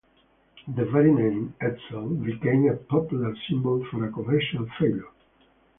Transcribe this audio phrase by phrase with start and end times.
[0.67, 5.05] The very name "Edsel" became a popular symbol for a commercial failure.